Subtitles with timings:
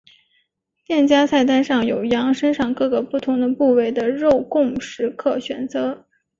[0.83, 6.07] 店家菜单上有羊身上各个不同的部位的肉供食客选择。